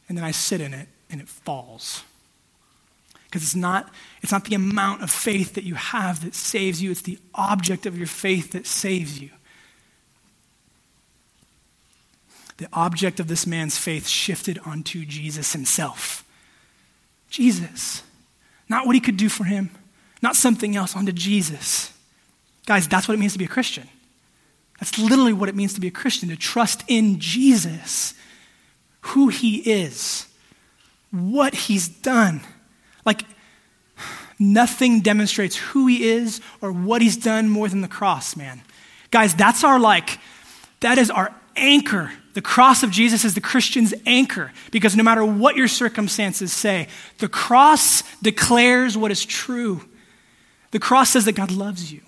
[0.09, 2.03] And then I sit in it and it falls.
[3.25, 3.89] Because it's not,
[4.25, 7.87] it's not the amount of faith that you have that saves you, it's the object
[7.87, 9.31] of your faith that saves you.
[12.57, 16.25] The object of this man's faith shifted onto Jesus himself.
[17.29, 18.03] Jesus.
[18.69, 19.71] Not what he could do for him,
[20.23, 21.93] not something else, onto Jesus.
[22.67, 23.89] Guys, that's what it means to be a Christian.
[24.81, 28.15] That's literally what it means to be a Christian, to trust in Jesus,
[29.03, 30.27] who he is,
[31.11, 32.41] what he's done
[33.05, 33.23] like,
[34.39, 38.63] nothing demonstrates who he is or what he's done more than the cross, man.
[39.11, 40.19] Guys, that's our, like,
[40.81, 42.13] that is our anchor.
[42.35, 46.89] The cross of Jesus is the Christian's anchor because no matter what your circumstances say,
[47.19, 49.89] the cross declares what is true.
[50.73, 52.01] The cross says that God loves you.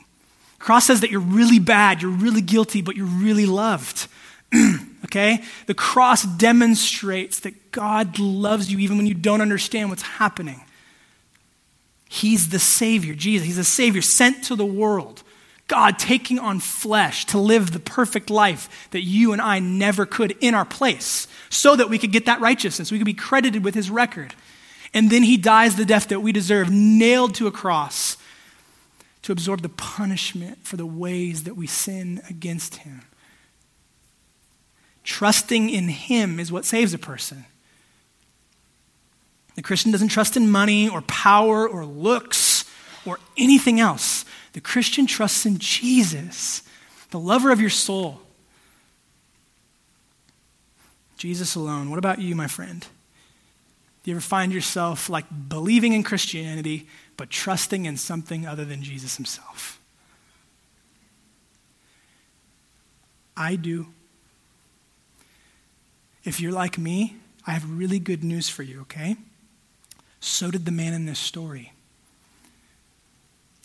[0.59, 4.09] The cross says that you're really bad, you're really guilty, but you're really loved.
[5.05, 5.45] okay?
[5.67, 10.63] The cross demonstrates that God loves you even when you don't understand what's happening.
[12.09, 13.47] He's the Savior, Jesus.
[13.47, 15.23] He's the Savior sent to the world.
[15.69, 20.37] God taking on flesh to live the perfect life that you and I never could
[20.41, 22.93] in our place, so that we could get that righteousness.
[22.93, 24.35] We could be credited with his record.
[24.95, 28.17] And then he dies the death that we deserve, nailed to a cross
[29.23, 33.03] to absorb the punishment for the ways that we sin against him.
[35.03, 37.45] Trusting in him is what saves a person.
[39.57, 42.65] The Christian doesn't trust in money or power or looks
[43.05, 44.25] or anything else.
[44.53, 46.63] The Christian trusts in Jesus,
[47.11, 48.21] the lover of your soul.
[51.17, 51.91] Jesus alone.
[51.91, 52.81] What about you, my friend?
[54.03, 58.83] Do you ever find yourself like believing in Christianity, but trusting in something other than
[58.83, 59.81] Jesus himself?
[63.37, 63.89] I do.
[66.25, 67.17] If you're like me,
[67.47, 69.17] I have really good news for you, okay?
[70.27, 71.73] So did the man in this story.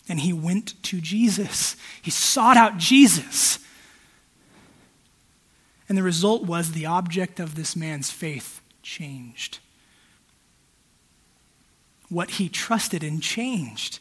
[0.08, 1.74] And he went to Jesus.
[2.00, 3.58] He sought out Jesus.
[5.88, 9.58] And the result was the object of this man's faith changed.
[12.08, 13.98] What he trusted in changed.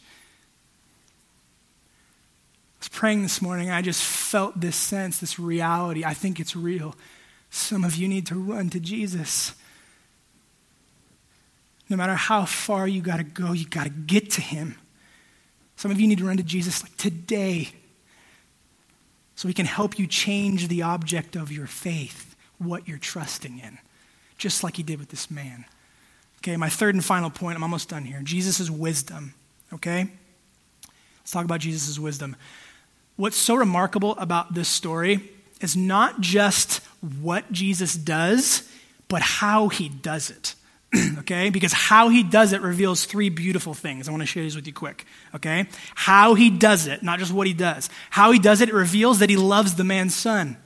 [2.78, 6.06] I was praying this morning, I just felt this sense, this reality.
[6.06, 6.96] I think it's real.
[7.50, 9.56] Some of you need to run to Jesus.
[11.92, 14.78] No matter how far you got to go, you got to get to him.
[15.76, 17.70] Some of you need to run to Jesus like today
[19.36, 23.78] so he can help you change the object of your faith, what you're trusting in,
[24.38, 25.66] just like he did with this man.
[26.38, 28.22] Okay, my third and final point, I'm almost done here.
[28.24, 29.34] Jesus' wisdom.
[29.74, 30.08] Okay?
[31.20, 32.38] Let's talk about Jesus' wisdom.
[33.18, 36.78] What's so remarkable about this story is not just
[37.20, 38.72] what Jesus does,
[39.10, 40.56] but how he does it.
[41.20, 41.50] okay?
[41.50, 44.08] Because how he does it reveals three beautiful things.
[44.08, 45.68] I want to share these with you quick, okay?
[45.96, 47.90] How he does it, not just what he does.
[48.10, 50.58] How he does it, it reveals that he loves the man's son.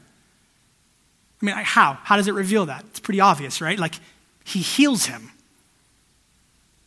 [1.42, 2.00] I mean, how?
[2.04, 2.84] How does it reveal that?
[2.88, 3.78] It's pretty obvious, right?
[3.78, 3.96] Like,
[4.44, 5.32] he heals him.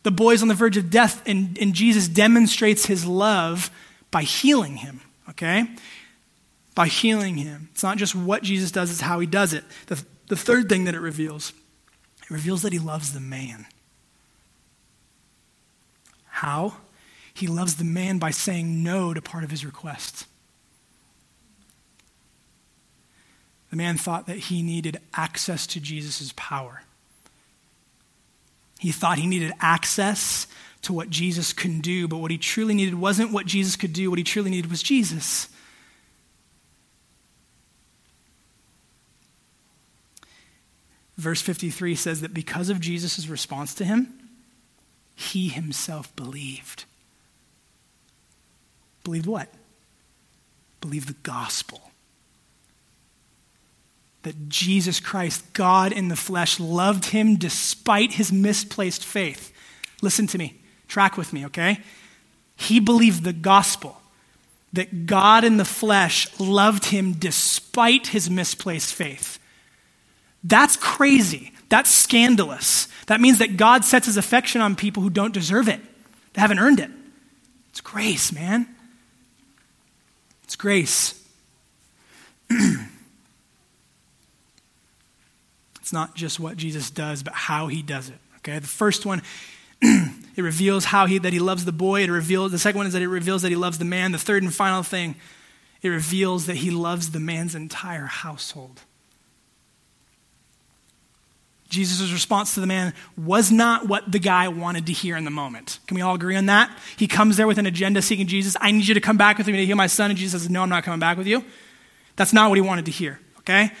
[0.03, 3.69] The boy's on the verge of death, and, and Jesus demonstrates his love
[4.11, 5.65] by healing him, okay?
[6.75, 7.69] By healing him.
[7.71, 9.63] It's not just what Jesus does, it's how he does it.
[9.87, 11.53] The, the third thing that it reveals
[12.29, 13.65] reveals that he loves the man.
[16.27, 16.77] How?
[17.33, 20.25] He loves the man by saying no to part of his request.
[23.69, 26.83] The man thought that he needed access to Jesus' power.
[28.79, 30.47] He thought he needed access
[30.83, 34.09] to what Jesus can do, but what he truly needed wasn't what Jesus could do.
[34.09, 35.49] What he truly needed was Jesus.
[41.19, 44.07] Verse 53 says that because of Jesus' response to him,
[45.17, 46.85] he himself believed.
[49.03, 49.49] Believed what?
[50.79, 51.91] Believed the gospel.
[54.23, 59.51] That Jesus Christ, God in the flesh, loved him despite his misplaced faith.
[60.01, 60.61] Listen to me.
[60.87, 61.81] Track with me, okay?
[62.55, 64.01] He believed the gospel
[64.71, 69.38] that God in the flesh loved him despite his misplaced faith.
[70.43, 71.51] That's crazy.
[71.69, 72.87] That's scandalous.
[73.07, 75.79] That means that God sets his affection on people who don't deserve it.
[76.33, 76.89] They haven't earned it.
[77.69, 78.67] It's grace, man.
[80.43, 81.15] It's grace.
[82.49, 82.79] it's
[85.93, 88.17] not just what Jesus does, but how he does it.
[88.37, 88.57] Okay?
[88.57, 89.21] The first one,
[89.81, 92.03] it reveals how he that he loves the boy.
[92.03, 94.11] It reveals the second one is that it reveals that he loves the man.
[94.11, 95.15] The third and final thing,
[95.81, 98.81] it reveals that he loves the man's entire household.
[101.69, 105.31] Jesus' response to the man was not what the guy wanted to hear in the
[105.31, 105.79] moment.
[105.85, 106.75] Can we all agree on that?
[106.97, 108.57] He comes there with an agenda seeking Jesus.
[108.59, 110.09] I need you to come back with me to heal my son.
[110.09, 111.43] And Jesus says, No, I'm not coming back with you.
[112.15, 113.71] That's not what he wanted to hear, okay?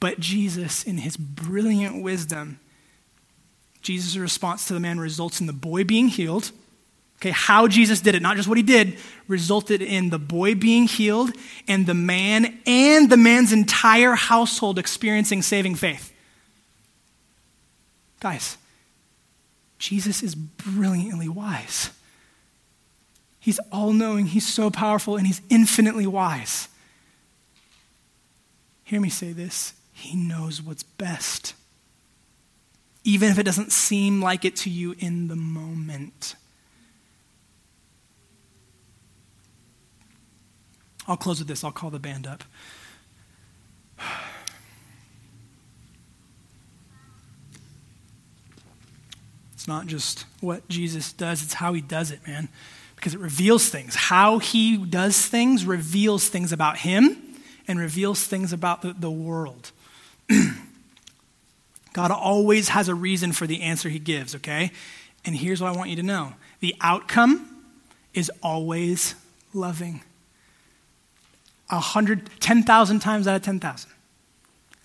[0.00, 2.58] But Jesus, in his brilliant wisdom,
[3.80, 6.50] Jesus' response to the man results in the boy being healed.
[7.18, 10.86] Okay, how Jesus did it, not just what he did, resulted in the boy being
[10.86, 11.30] healed
[11.66, 16.12] and the man and the man's entire household experiencing saving faith.
[18.26, 18.58] Guys,
[19.78, 21.90] Jesus is brilliantly wise.
[23.38, 26.66] He's all knowing, he's so powerful, and he's infinitely wise.
[28.82, 31.54] Hear me say this He knows what's best,
[33.04, 36.34] even if it doesn't seem like it to you in the moment.
[41.06, 41.62] I'll close with this.
[41.62, 42.42] I'll call the band up.
[49.66, 52.48] It's not just what Jesus does, it's how he does it, man.
[52.94, 53.96] Because it reveals things.
[53.96, 57.20] How he does things reveals things about him
[57.66, 59.72] and reveals things about the, the world.
[61.92, 64.70] God always has a reason for the answer he gives, okay?
[65.24, 67.64] And here's what I want you to know the outcome
[68.14, 69.16] is always
[69.52, 70.00] loving.
[71.70, 73.90] A hundred, 10,000 times out of 10,000.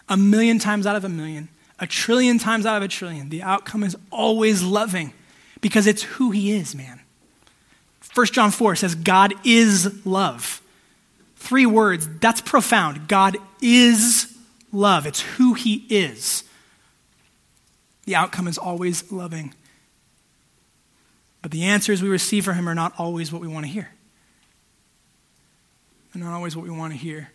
[0.09, 1.49] A million times out of a million
[1.81, 5.13] a trillion times out of a trillion, the outcome is always loving
[5.59, 7.01] because it's who he is, man.
[8.13, 10.61] 1 John 4 says, God is love.
[11.37, 13.07] Three words, that's profound.
[13.07, 14.31] God is
[14.71, 16.43] love, it's who he is.
[18.05, 19.53] The outcome is always loving.
[21.41, 23.89] But the answers we receive from him are not always what we want to hear.
[26.13, 27.31] They're not always what we want to hear.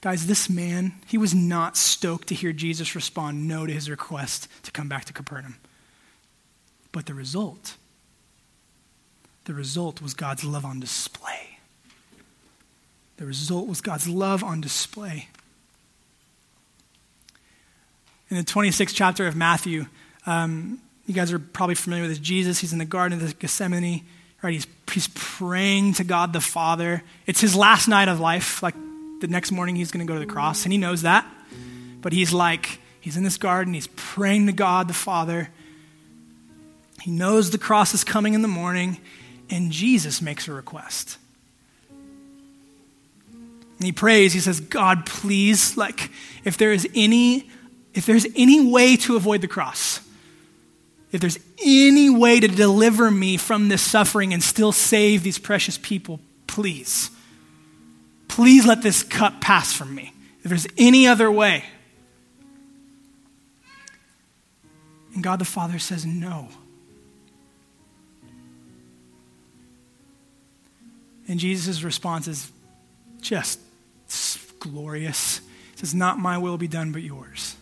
[0.00, 4.48] Guys, this man, he was not stoked to hear Jesus respond no to his request
[4.62, 5.56] to come back to Capernaum.
[6.92, 7.76] But the result,
[9.44, 11.58] the result was God's love on display.
[13.16, 15.28] The result was God's love on display.
[18.30, 19.86] In the 26th chapter of Matthew,
[20.26, 22.18] um, you guys are probably familiar with this.
[22.20, 24.04] Jesus, he's in the Garden of Gethsemane,
[24.42, 24.52] right?
[24.52, 27.02] He's, he's praying to God the Father.
[27.26, 28.74] It's his last night of life, like
[29.20, 31.26] the next morning he's going to go to the cross, and he knows that.
[32.00, 35.50] But he's like, he's in this garden, he's praying to God the Father.
[37.02, 38.98] He knows the cross is coming in the morning,
[39.50, 41.18] and Jesus makes a request.
[43.78, 46.10] And he prays, he says, God, please, like,
[46.44, 47.48] if there is any,
[47.94, 50.00] if there's any way to avoid the cross,
[51.12, 55.78] if there's any way to deliver me from this suffering and still save these precious
[55.78, 57.10] people, please.
[58.38, 60.12] Please let this cup pass from me.
[60.44, 61.64] If there's any other way.
[65.12, 66.46] And God the Father says, No.
[71.26, 72.52] And Jesus' response is
[73.20, 73.58] just
[74.60, 75.40] glorious.
[75.74, 77.56] Says, Not my will be done, but yours.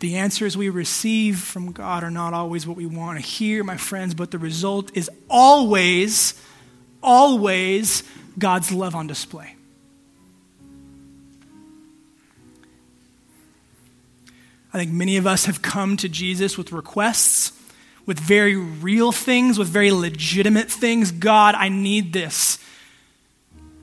[0.00, 3.76] The answers we receive from God are not always what we want to hear, my
[3.76, 6.34] friends, but the result is always
[7.02, 8.02] always
[8.38, 9.54] God's love on display.
[14.72, 17.52] I think many of us have come to Jesus with requests,
[18.06, 21.10] with very real things, with very legitimate things.
[21.10, 22.58] God, I need this.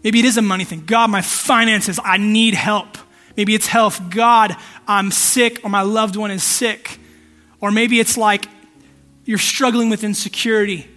[0.04, 0.86] Maybe it is a money thing.
[0.86, 2.98] God, my finances, I need help.
[3.36, 4.10] Maybe it's health.
[4.12, 4.56] God,
[4.88, 7.00] I'm sick, or my loved one is sick.
[7.60, 8.46] Or maybe it's like
[9.26, 10.88] you're struggling with insecurity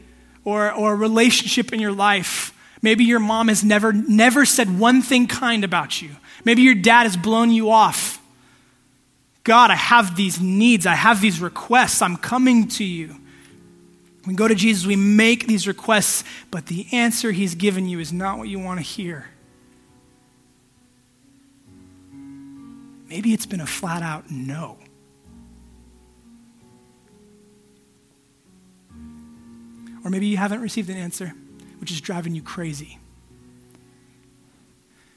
[0.49, 2.55] or, or a relationship in your life.
[2.81, 6.11] Maybe your mom has never, never said one thing kind about you.
[6.43, 8.19] Maybe your dad has blown you off.
[9.45, 10.87] God, I have these needs.
[10.87, 12.01] I have these requests.
[12.01, 13.17] I'm coming to you.
[14.27, 18.13] We go to Jesus, we make these requests, but the answer he's given you is
[18.13, 19.29] not what you want to hear.
[23.09, 24.77] Maybe it's been a flat out no.
[30.09, 31.35] Or maybe you haven't received an answer,
[31.81, 32.99] which is driving you crazy.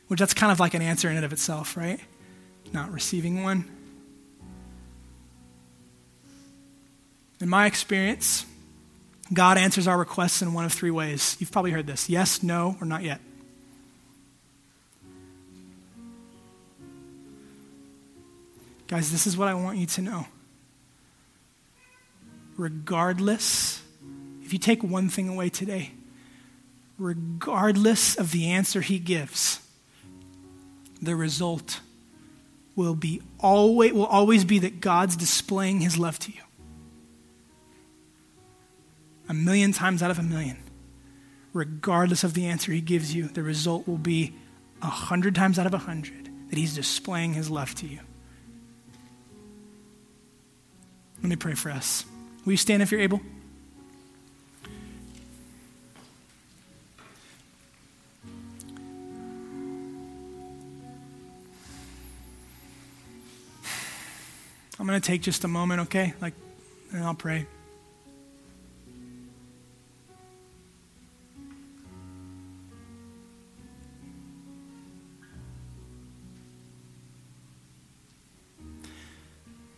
[0.09, 2.01] Which that's kind of like an answer in and of itself, right?
[2.73, 3.71] Not receiving one.
[7.39, 8.45] In my experience,
[9.31, 11.37] God answers our requests in one of three ways.
[11.39, 13.21] You've probably heard this yes, no, or not yet.
[18.87, 20.27] Guys, this is what I want you to know.
[22.57, 23.81] Regardless,
[24.51, 25.91] if you take one thing away today,
[26.97, 29.61] regardless of the answer he gives,
[31.01, 31.79] the result
[32.75, 36.41] will be always will always be that God's displaying his love to you.
[39.29, 40.57] A million times out of a million.
[41.53, 44.35] Regardless of the answer he gives you, the result will be
[44.81, 47.99] a hundred times out of a hundred that he's displaying his love to you.
[51.21, 52.03] Let me pray for us.
[52.43, 53.21] Will you stand if you're able?
[64.81, 66.15] I'm going to take just a moment, okay?
[66.21, 66.33] Like,
[66.91, 67.45] and I'll pray.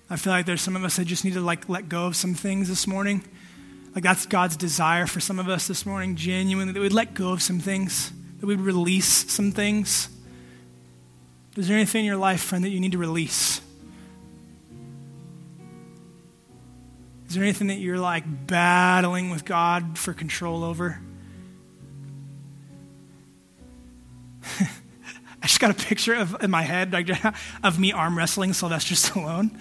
[0.09, 2.15] I feel like there's some of us that just need to like let go of
[2.15, 3.25] some things this morning.
[3.93, 7.33] Like that's God's desire for some of us this morning, genuinely, that we'd let go
[7.33, 10.07] of some things, that we'd release some things.
[11.57, 13.59] Is there anything in your life, friend, that you need to release?
[17.33, 21.01] Is there anything that you're like battling with God for control over?
[24.59, 24.67] I
[25.41, 27.09] just got a picture of in my head like,
[27.63, 29.59] of me arm wrestling Sylvester Stallone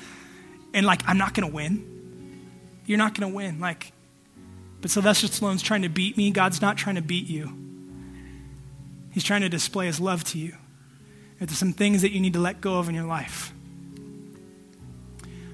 [0.75, 2.51] and like, I'm not to win.
[2.85, 3.59] You're not to win.
[3.59, 3.95] Like,
[4.83, 6.31] but Sylvester Stallone's trying to beat me.
[6.31, 7.57] God's not trying to beat you.
[9.13, 10.57] He's trying to display his love to you.
[11.39, 13.55] There's some things that you need to let go of in your life.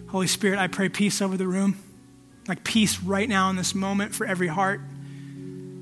[0.09, 1.79] Holy Spirit, I pray peace over the room.
[2.49, 4.81] Like peace right now in this moment for every heart.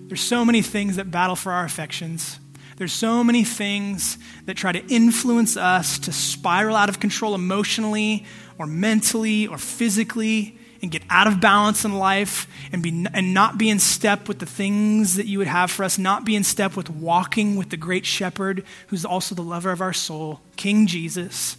[0.09, 2.39] There's so many things that battle for our affections.
[2.77, 8.25] There's so many things that try to influence us to spiral out of control emotionally
[8.59, 13.57] or mentally or physically and get out of balance in life and, be, and not
[13.57, 16.45] be in step with the things that you would have for us, not be in
[16.45, 20.87] step with walking with the great shepherd who's also the lover of our soul, King
[20.87, 21.57] Jesus.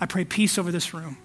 [0.00, 1.16] I pray peace over this room.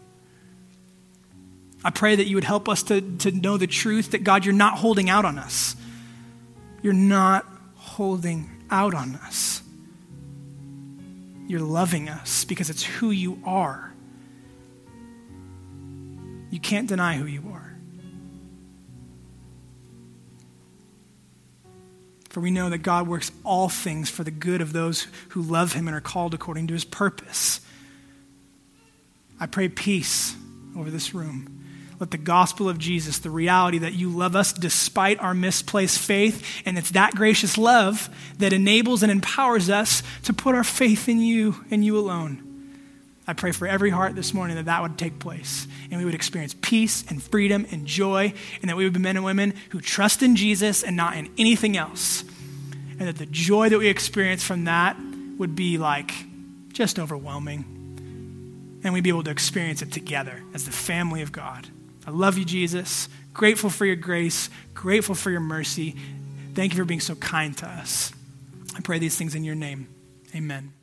[1.83, 4.53] I pray that you would help us to, to know the truth that God, you're
[4.53, 5.75] not holding out on us.
[6.81, 9.61] You're not holding out on us.
[11.47, 13.93] You're loving us because it's who you are.
[16.49, 17.75] You can't deny who you are.
[22.29, 25.73] For we know that God works all things for the good of those who love
[25.73, 27.61] him and are called according to his purpose.
[29.39, 30.35] I pray peace
[30.75, 31.56] over this room.
[31.99, 36.45] Let the gospel of Jesus, the reality that you love us despite our misplaced faith,
[36.65, 41.19] and it's that gracious love that enables and empowers us to put our faith in
[41.19, 42.43] you and you alone.
[43.29, 46.15] I pray for every heart this morning that that would take place and we would
[46.15, 49.81] experience peace and freedom and joy, and that we would be men and women who
[49.81, 52.23] trust in Jesus and not in anything else.
[52.99, 54.97] And that the joy that we experience from that
[55.37, 56.11] would be like
[56.73, 58.79] just overwhelming.
[58.83, 61.67] And we'd be able to experience it together as the family of God.
[62.07, 63.09] I love you, Jesus.
[63.33, 65.95] Grateful for your grace, grateful for your mercy.
[66.55, 68.11] Thank you for being so kind to us.
[68.75, 69.87] I pray these things in your name.
[70.33, 70.76] Amen.